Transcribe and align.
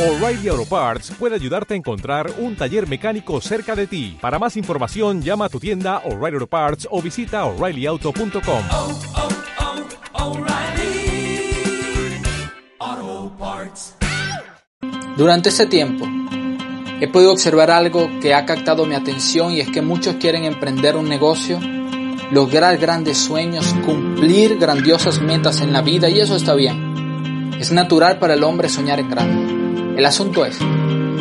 O'Reilly 0.00 0.48
Auto 0.48 0.64
Parts 0.64 1.12
puede 1.18 1.34
ayudarte 1.34 1.74
a 1.74 1.76
encontrar 1.76 2.32
un 2.38 2.56
taller 2.56 2.88
mecánico 2.88 3.38
cerca 3.42 3.76
de 3.76 3.86
ti. 3.86 4.16
Para 4.18 4.38
más 4.38 4.56
información, 4.56 5.20
llama 5.20 5.44
a 5.44 5.48
tu 5.50 5.60
tienda 5.60 5.98
O'Reilly 6.06 6.36
Auto 6.36 6.46
Parts 6.46 6.88
o 6.90 7.02
visita 7.02 7.44
oreillyauto.com. 7.44 8.62
oh, 8.72 8.98
oh, 12.78 13.32
Parts. 13.38 13.94
Durante 15.18 15.50
ese 15.50 15.66
tiempo, 15.66 16.06
he 16.98 17.06
podido 17.08 17.32
observar 17.32 17.70
algo 17.70 18.08
que 18.22 18.32
ha 18.32 18.46
captado 18.46 18.86
mi 18.86 18.94
atención 18.94 19.52
y 19.52 19.60
es 19.60 19.68
que 19.68 19.82
muchos 19.82 20.14
quieren 20.14 20.44
emprender 20.44 20.96
un 20.96 21.10
negocio, 21.10 21.60
lograr 22.30 22.78
grandes 22.78 23.18
sueños, 23.18 23.74
cumplir 23.84 24.56
grandiosas 24.58 25.20
metas 25.20 25.60
en 25.60 25.74
la 25.74 25.82
vida 25.82 26.08
y 26.08 26.20
eso 26.20 26.36
está 26.36 26.54
bien. 26.54 27.52
Es 27.60 27.70
natural 27.70 28.18
para 28.18 28.32
el 28.32 28.44
hombre 28.44 28.70
soñar 28.70 28.98
en 28.98 29.10
grande. 29.10 29.59
El 30.00 30.06
asunto 30.06 30.46
es 30.46 30.56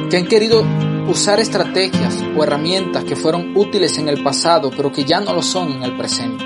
que 0.10 0.16
han 0.16 0.26
querido 0.26 0.64
usar 1.10 1.42
estrategias 1.42 2.24
o 2.38 2.46
herramientas 2.46 3.04
que 3.04 3.18
fueron 3.18 3.52
útiles 3.58 3.98
en 3.98 4.08
el 4.08 4.24
pasado 4.24 4.72
pero 4.72 4.90
que 4.90 5.04
ya 5.04 5.20
no 5.20 5.34
lo 5.34 5.42
son 5.42 5.74
en 5.74 5.84
el 5.84 5.98
presente. 5.98 6.46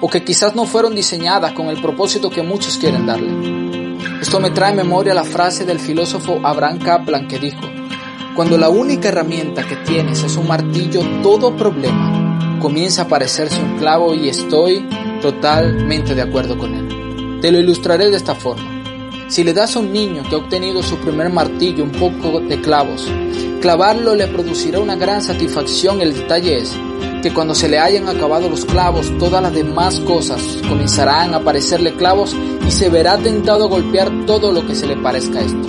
O 0.00 0.08
que 0.08 0.22
quizás 0.22 0.54
no 0.54 0.64
fueron 0.64 0.94
diseñadas 0.94 1.50
con 1.50 1.70
el 1.70 1.82
propósito 1.82 2.30
que 2.30 2.44
muchos 2.44 2.78
quieren 2.78 3.04
darle. 3.04 3.98
Esto 4.22 4.38
me 4.38 4.50
trae 4.50 4.70
a 4.70 4.76
memoria 4.76 5.12
la 5.12 5.24
frase 5.24 5.64
del 5.64 5.80
filósofo 5.80 6.38
Abraham 6.44 6.78
Kaplan 6.78 7.26
que 7.26 7.40
dijo, 7.40 7.62
cuando 8.36 8.56
la 8.56 8.68
única 8.68 9.08
herramienta 9.08 9.66
que 9.66 9.74
tienes 9.78 10.22
es 10.22 10.36
un 10.36 10.46
martillo, 10.46 11.00
todo 11.20 11.56
problema 11.56 12.58
comienza 12.60 13.02
a 13.02 13.08
parecerse 13.08 13.60
un 13.60 13.76
clavo 13.76 14.14
y 14.14 14.28
estoy 14.28 14.86
totalmente 15.20 16.14
de 16.14 16.22
acuerdo 16.22 16.56
con 16.56 16.74
él. 16.76 17.40
Te 17.40 17.50
lo 17.50 17.58
ilustraré 17.58 18.08
de 18.08 18.18
esta 18.18 18.36
forma. 18.36 18.73
Si 19.28 19.42
le 19.42 19.54
das 19.54 19.74
a 19.74 19.80
un 19.80 19.92
niño 19.92 20.22
que 20.28 20.34
ha 20.34 20.38
obtenido 20.38 20.82
su 20.82 20.96
primer 20.98 21.30
martillo 21.30 21.82
un 21.82 21.92
poco 21.92 22.40
de 22.40 22.60
clavos, 22.60 23.08
clavarlo 23.60 24.14
le 24.14 24.26
producirá 24.28 24.80
una 24.80 24.96
gran 24.96 25.22
satisfacción. 25.22 26.02
El 26.02 26.14
detalle 26.14 26.58
es 26.58 26.76
que 27.22 27.32
cuando 27.32 27.54
se 27.54 27.68
le 27.70 27.78
hayan 27.78 28.06
acabado 28.06 28.50
los 28.50 28.66
clavos, 28.66 29.10
todas 29.18 29.42
las 29.42 29.54
demás 29.54 29.98
cosas 30.00 30.42
comenzarán 30.68 31.32
a 31.32 31.40
parecerle 31.40 31.94
clavos 31.94 32.36
y 32.66 32.70
se 32.70 32.90
verá 32.90 33.16
tentado 33.16 33.64
a 33.64 33.68
golpear 33.68 34.26
todo 34.26 34.52
lo 34.52 34.66
que 34.66 34.74
se 34.74 34.86
le 34.86 34.96
parezca 34.96 35.40
esto. 35.40 35.68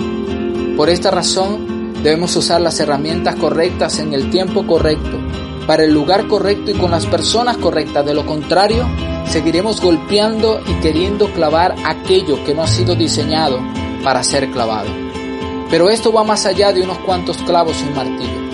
Por 0.76 0.90
esta 0.90 1.10
razón, 1.10 1.94
debemos 2.02 2.36
usar 2.36 2.60
las 2.60 2.78
herramientas 2.78 3.36
correctas 3.36 3.98
en 3.98 4.12
el 4.12 4.28
tiempo 4.30 4.66
correcto, 4.66 5.18
para 5.66 5.84
el 5.84 5.92
lugar 5.92 6.26
correcto 6.28 6.70
y 6.70 6.74
con 6.74 6.90
las 6.90 7.06
personas 7.06 7.56
correctas. 7.56 8.04
De 8.06 8.14
lo 8.14 8.24
contrario, 8.24 8.86
seguiremos 9.26 9.80
golpeando 9.80 10.60
y 10.66 10.74
queriendo 10.80 11.32
clavar 11.32 11.74
aquello 11.84 12.42
que 12.44 12.54
no 12.54 12.62
ha 12.62 12.68
sido 12.68 12.94
diseñado 12.94 13.60
para 14.02 14.22
ser 14.22 14.50
clavado. 14.50 14.88
Pero 15.68 15.90
esto 15.90 16.12
va 16.12 16.22
más 16.22 16.46
allá 16.46 16.72
de 16.72 16.82
unos 16.82 16.98
cuantos 16.98 17.38
clavos 17.38 17.76
y 17.80 17.88
un 17.88 17.94
martillo. 17.94 18.46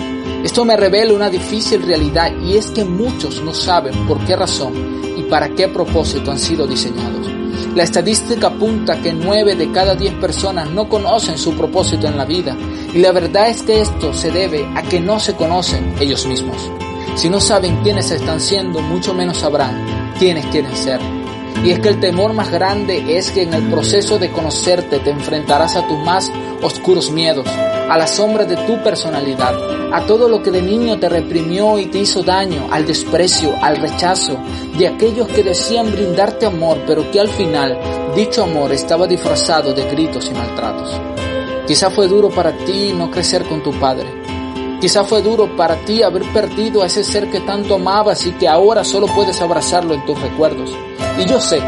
Esto 0.43 0.65
me 0.65 0.75
revela 0.75 1.13
una 1.13 1.29
difícil 1.29 1.83
realidad 1.83 2.33
y 2.43 2.57
es 2.57 2.71
que 2.71 2.83
muchos 2.83 3.41
no 3.43 3.53
saben 3.53 3.93
por 4.07 4.19
qué 4.25 4.35
razón 4.35 4.73
y 5.15 5.23
para 5.23 5.49
qué 5.49 5.67
propósito 5.67 6.31
han 6.31 6.39
sido 6.39 6.67
diseñados. 6.67 7.29
La 7.75 7.83
estadística 7.83 8.47
apunta 8.47 9.01
que 9.01 9.13
9 9.13 9.55
de 9.55 9.71
cada 9.71 9.95
10 9.95 10.15
personas 10.15 10.69
no 10.69 10.89
conocen 10.89 11.37
su 11.37 11.53
propósito 11.53 12.07
en 12.07 12.17
la 12.17 12.25
vida 12.25 12.55
y 12.93 12.99
la 12.99 13.11
verdad 13.11 13.49
es 13.49 13.63
que 13.63 13.81
esto 13.81 14.13
se 14.13 14.31
debe 14.31 14.67
a 14.75 14.83
que 14.83 14.99
no 14.99 15.19
se 15.19 15.35
conocen 15.35 15.95
ellos 15.99 16.25
mismos. 16.25 16.69
Si 17.15 17.29
no 17.29 17.39
saben 17.39 17.77
quiénes 17.83 18.09
están 18.11 18.39
siendo, 18.39 18.81
mucho 18.81 19.13
menos 19.13 19.37
sabrán 19.37 20.13
quiénes 20.17 20.45
quieren 20.47 20.75
ser. 20.75 20.99
Y 21.63 21.71
es 21.71 21.79
que 21.79 21.89
el 21.89 21.99
temor 21.99 22.33
más 22.33 22.51
grande 22.51 23.17
es 23.17 23.31
que 23.31 23.43
en 23.43 23.53
el 23.53 23.63
proceso 23.69 24.17
de 24.17 24.31
conocerte 24.31 24.99
te 24.99 25.11
enfrentarás 25.11 25.75
a 25.75 25.87
tus 25.87 25.97
más 25.99 26.31
oscuros 26.61 27.11
miedos, 27.11 27.47
a 27.47 27.97
la 27.97 28.07
sombra 28.07 28.45
de 28.45 28.57
tu 28.57 28.81
personalidad, 28.83 29.53
a 29.93 30.01
todo 30.05 30.27
lo 30.27 30.41
que 30.41 30.51
de 30.51 30.61
niño 30.61 30.99
te 30.99 31.07
reprimió 31.07 31.77
y 31.77 31.85
te 31.85 31.99
hizo 31.99 32.23
daño, 32.23 32.67
al 32.71 32.85
desprecio, 32.85 33.53
al 33.61 33.77
rechazo 33.77 34.37
de 34.77 34.87
aquellos 34.87 35.27
que 35.27 35.43
decían 35.43 35.91
brindarte 35.91 36.47
amor, 36.47 36.79
pero 36.87 37.09
que 37.11 37.19
al 37.19 37.29
final 37.29 37.79
dicho 38.15 38.43
amor 38.43 38.71
estaba 38.71 39.07
disfrazado 39.07 39.73
de 39.73 39.83
gritos 39.89 40.29
y 40.31 40.33
maltratos. 40.33 40.99
Quizá 41.67 41.91
fue 41.91 42.07
duro 42.07 42.29
para 42.29 42.51
ti 42.65 42.91
no 42.97 43.09
crecer 43.09 43.43
con 43.43 43.61
tu 43.63 43.71
padre. 43.73 44.22
Quizá 44.83 45.05
fue 45.05 45.21
duro 45.21 45.55
para 45.55 45.77
ti 45.85 46.03
haber 46.03 46.23
perdido 46.33 46.83
a 46.83 46.87
ese 46.87 47.05
ser 47.05 47.31
que 47.31 47.39
tanto 47.39 47.75
amabas 47.75 48.27
y 48.27 48.33
que 48.33 48.49
ahora 48.49 48.83
solo 48.83 49.07
puedes 49.07 49.39
abrazarlo 49.39 49.93
en 49.93 50.05
tus 50.05 50.21
recuerdos. 50.21 50.71
Y 51.17 51.25
yo 51.25 51.39
sé, 51.39 51.61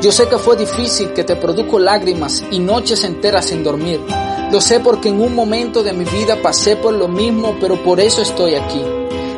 yo 0.00 0.10
sé 0.10 0.26
que 0.26 0.36
fue 0.36 0.56
difícil, 0.56 1.12
que 1.12 1.22
te 1.22 1.36
produjo 1.36 1.78
lágrimas 1.78 2.42
y 2.50 2.58
noches 2.58 3.04
enteras 3.04 3.46
sin 3.46 3.62
dormir. 3.62 4.00
Lo 4.50 4.60
sé 4.60 4.80
porque 4.80 5.10
en 5.10 5.20
un 5.20 5.32
momento 5.32 5.84
de 5.84 5.92
mi 5.92 6.04
vida 6.04 6.42
pasé 6.42 6.74
por 6.74 6.92
lo 6.92 7.06
mismo, 7.06 7.54
pero 7.60 7.80
por 7.80 8.00
eso 8.00 8.20
estoy 8.22 8.56
aquí. 8.56 8.82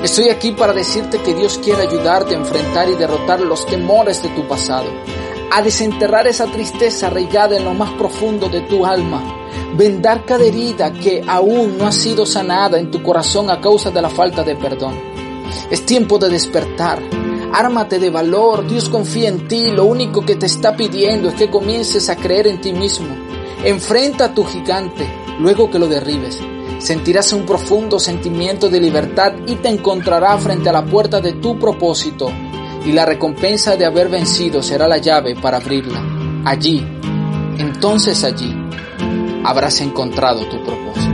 Estoy 0.03 0.31
aquí 0.31 0.53
para 0.53 0.73
decirte 0.73 1.19
que 1.19 1.35
Dios 1.35 1.61
quiere 1.63 1.83
ayudarte 1.83 2.35
a 2.35 2.39
enfrentar 2.39 2.89
y 2.89 2.95
derrotar 2.95 3.41
los 3.41 3.67
temores 3.67 4.23
de 4.23 4.31
tu 4.31 4.49
pasado, 4.49 4.87
a 5.53 5.61
desenterrar 5.61 6.27
esa 6.27 6.47
tristeza 6.47 7.09
arraigada 7.09 7.59
en 7.59 7.65
lo 7.67 7.75
más 7.75 7.91
profundo 7.93 8.49
de 8.49 8.63
tu 8.63 8.87
alma, 8.87 9.23
vendar 9.77 10.25
cada 10.25 10.45
herida 10.45 10.93
que 10.93 11.23
aún 11.27 11.77
no 11.79 11.87
ha 11.87 11.93
sido 11.93 12.25
sanada 12.27 12.79
en 12.79 12.91
tu 12.91 13.03
corazón 13.03 13.51
a 13.51 13.61
causa 13.61 13.91
de 13.91 14.03
la 14.03 14.09
falta 14.09 14.43
de 14.43 14.57
perdón. 14.57 14.95
Es 15.71 15.85
tiempo 15.85 16.19
de 16.19 16.29
despertar. 16.29 17.01
Ármate 17.53 17.99
de 17.99 18.11
valor, 18.11 18.67
Dios 18.67 18.89
confía 18.89 19.29
en 19.29 19.47
ti, 19.47 19.71
lo 19.71 19.85
único 19.85 20.25
que 20.25 20.35
te 20.37 20.47
está 20.47 20.77
pidiendo 20.77 21.29
es 21.29 21.35
que 21.35 21.51
comiences 21.51 22.09
a 22.09 22.17
creer 22.17 22.49
en 22.49 22.61
ti 22.61 22.73
mismo. 22.73 23.15
Enfrenta 23.65 24.27
a 24.27 24.35
tu 24.35 24.45
gigante, 24.45 25.07
luego 25.39 25.71
que 25.71 25.79
lo 25.79 25.87
derribes. 25.87 26.41
Sentirás 26.79 27.33
un 27.33 27.47
profundo 27.47 27.99
sentimiento 27.99 28.69
de 28.69 28.81
libertad 28.81 29.33
y 29.47 29.55
te 29.57 29.69
encontrará 29.69 30.37
frente 30.39 30.69
a 30.69 30.73
la 30.73 30.85
puerta 30.85 31.21
de 31.21 31.35
tu 31.35 31.59
propósito. 31.59 32.31
Y 32.85 32.93
la 32.93 33.07
recompensa 33.07 33.77
de 33.77 33.87
haber 33.87 34.09
vencido 34.09 34.63
será 34.63 34.89
la 34.89 34.99
llave 34.99 35.37
para 35.37 35.59
abrirla. 35.59 36.03
Allí, 36.45 36.85
entonces 37.57 38.25
allí, 38.25 38.53
habrás 39.45 39.81
encontrado 39.81 40.47
tu 40.49 40.63
propósito. 40.63 41.14